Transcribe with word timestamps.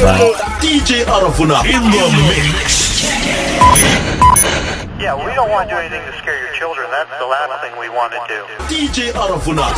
DJ 0.00 1.04
Arafuna 1.04 1.60
in 1.66 1.82
the 1.92 2.08
mix. 2.56 3.04
Yeah, 4.98 5.14
we 5.14 5.34
don't 5.34 5.50
want 5.50 5.68
to 5.68 5.74
do 5.74 5.78
anything 5.78 6.00
to 6.10 6.18
scare 6.18 6.40
your 6.42 6.54
children. 6.54 6.88
That's 6.90 7.10
the 7.18 7.26
last 7.26 7.60
thing 7.60 7.78
we 7.78 7.90
want 7.90 8.14
to 8.14 8.20
do. 8.26 8.40
DJ 8.72 9.12
Arafuna. 9.12 9.68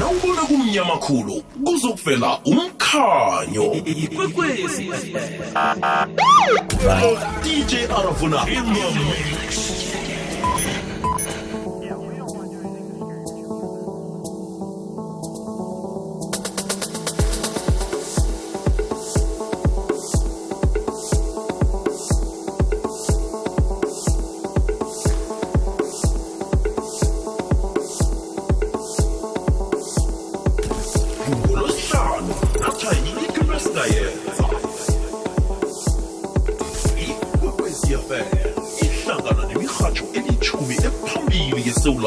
Rawubona 0.00 0.42
kumnyama 0.42 0.96
khulu 0.98 1.42
kuzokuvela 1.64 2.38
umkhanyo 2.44 3.74
DJ 7.42 7.86
Arafuna 7.88 8.46
in 8.48 8.74
the 8.74 8.90
mix. 9.40 9.85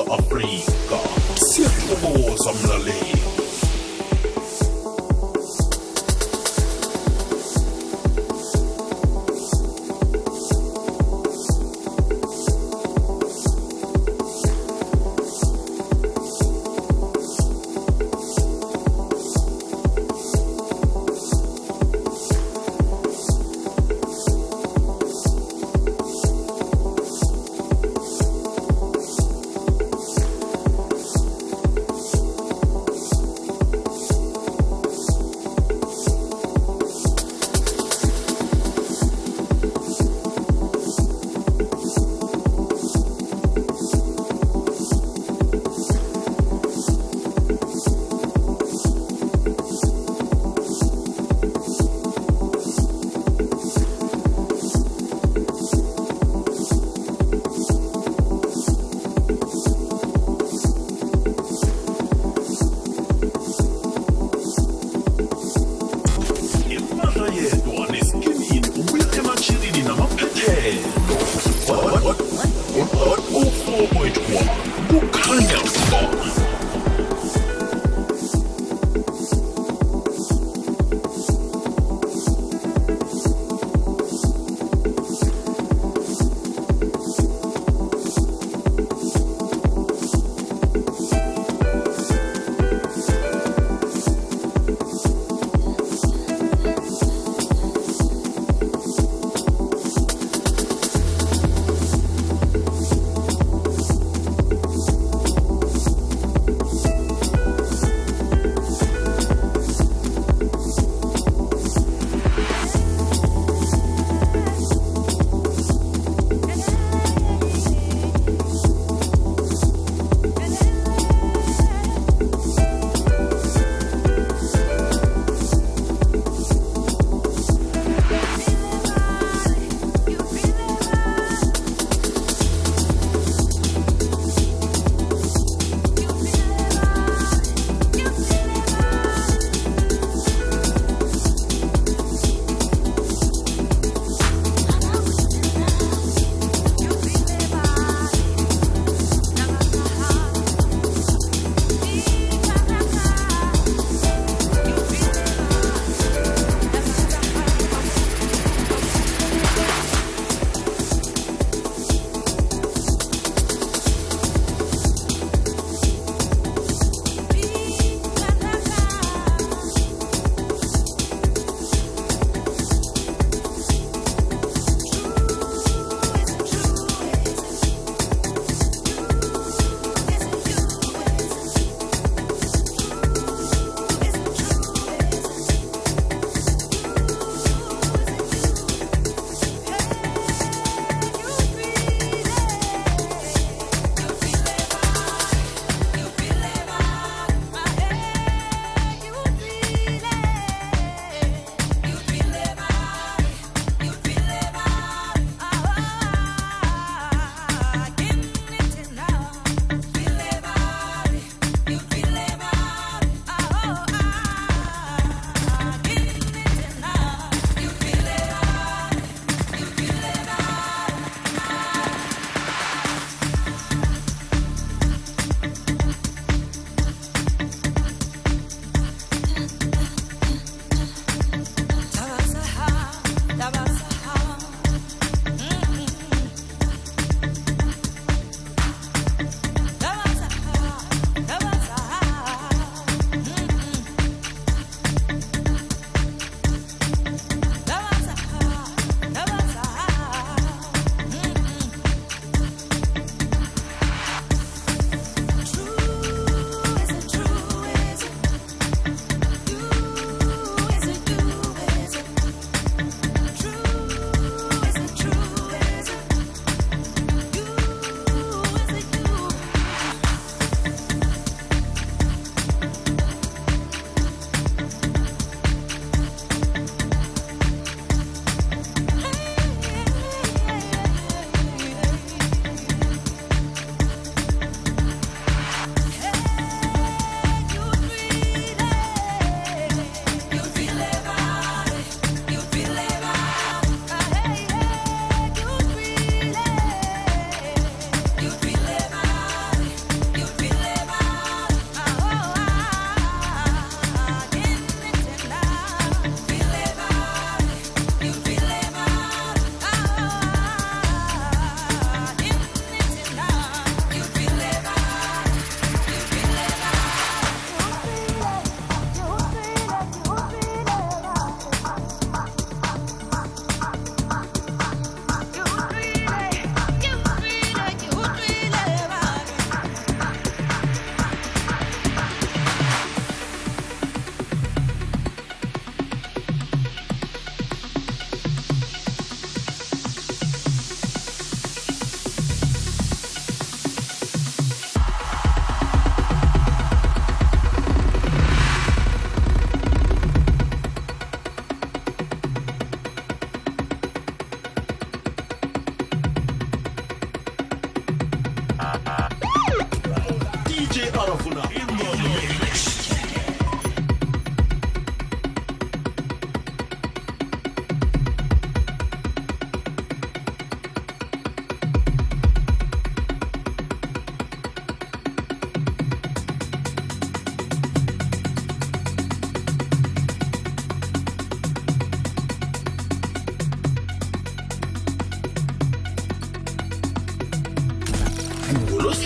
Afrika 0.02 0.98
siyakubo 1.36 2.38
somlaleli 2.38 3.09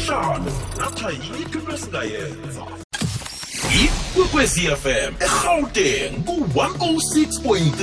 ngolosihlanu 0.04 0.52
nathi 0.78 1.06
ayikho 1.06 1.36
into 1.38 1.60
esingayenza 1.74 2.64
ikwekwecfm 3.84 5.12
egauteng 5.26 6.14
ku-106.3 6.28 7.80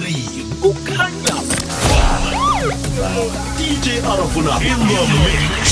kukhanya 0.62 1.36
dj 3.56 3.86
arafuna 4.12 4.54
in 4.70 4.80
the 4.88 5.00
mix 5.24 5.69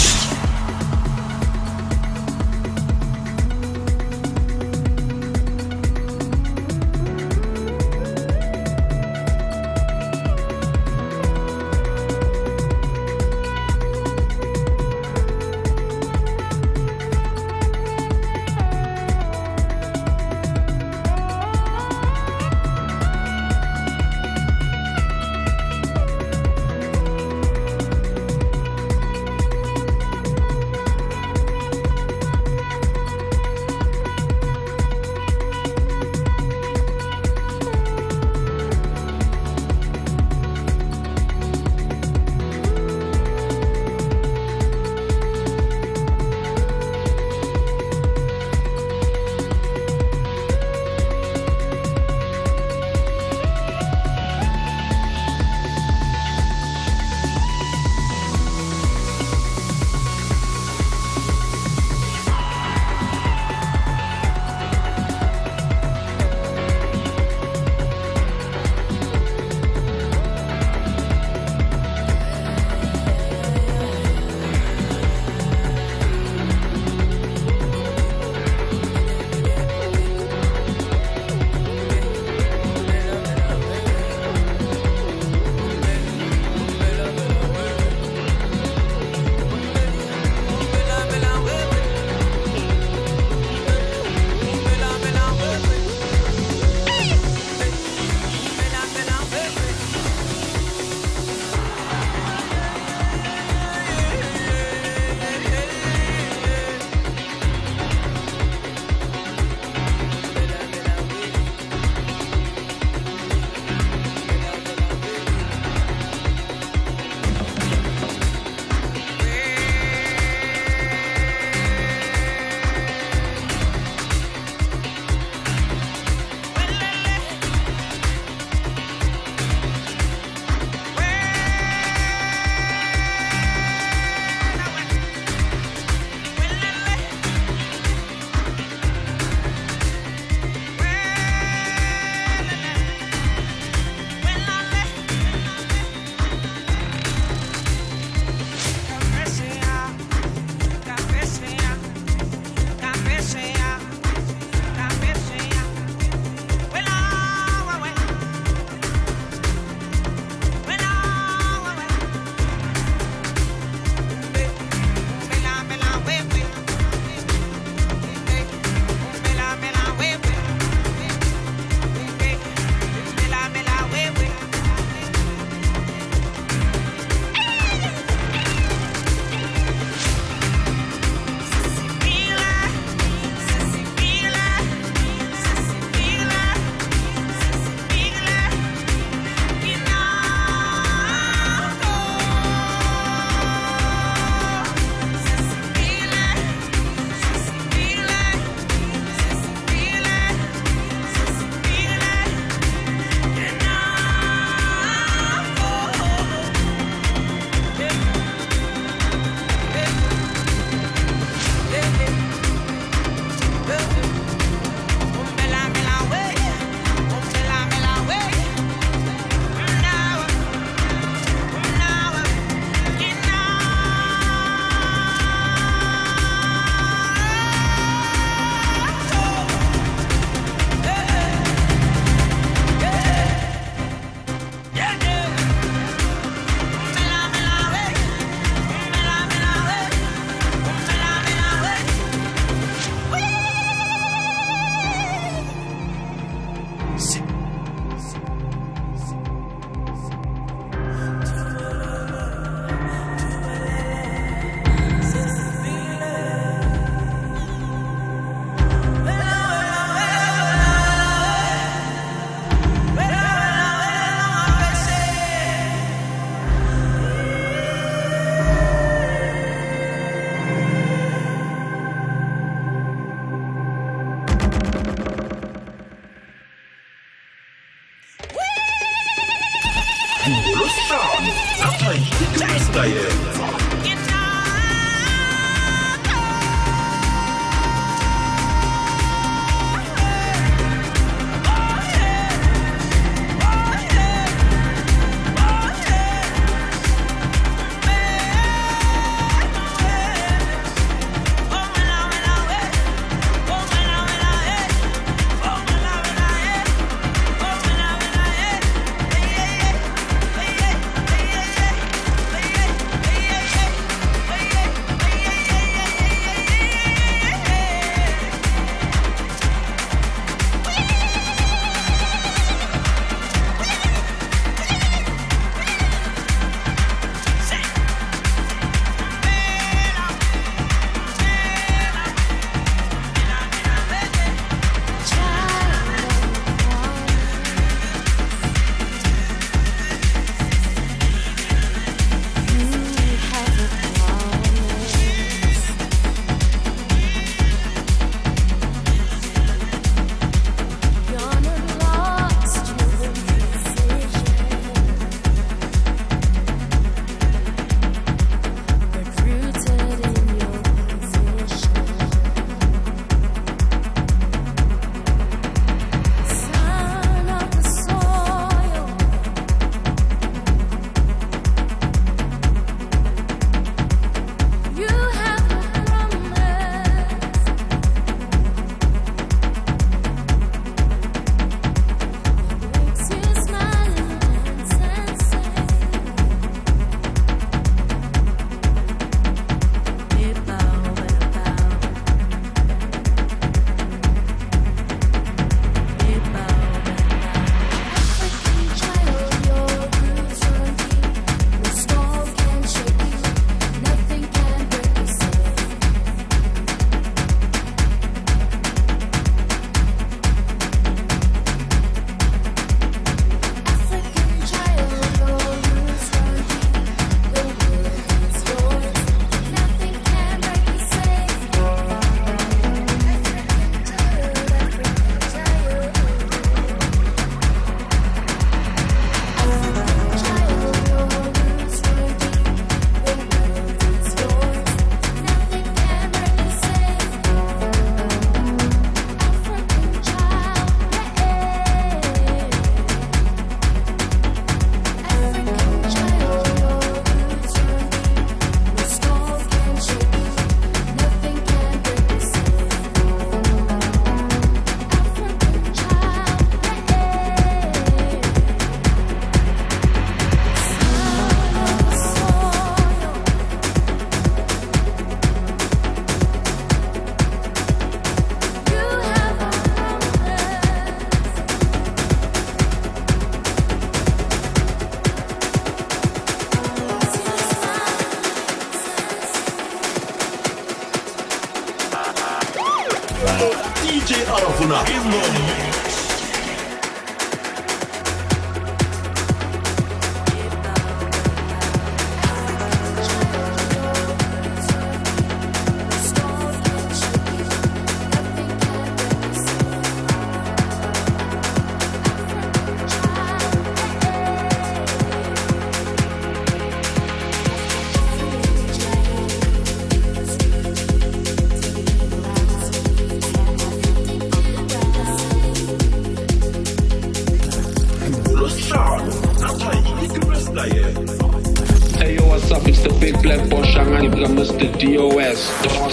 tarafına. 484.28 484.84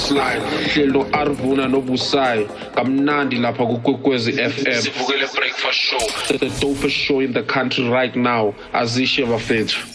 Boss 0.05 0.11
Line 0.11 0.41
Hlelo 0.73 1.09
Arvuna 1.11 1.67
noBusai 1.67 2.47
Kamnandi 2.75 3.35
lapha 3.37 3.65
kukwekwezi 3.65 4.31
FM 4.31 4.81
Sivukele 4.81 5.27
breakfast 5.35 5.79
show. 5.79 5.99
The 6.27 6.49
dopest 6.49 6.89
show 6.95 7.19
in 7.21 7.33
the 7.33 7.43
country 7.43 7.89
right 7.89 8.15
now 8.15 8.53
Azishe 8.73 9.25
bafethu. 9.25 9.94